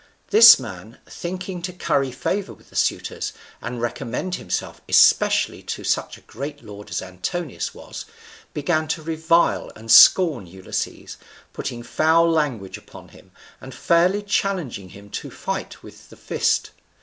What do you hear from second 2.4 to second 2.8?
with the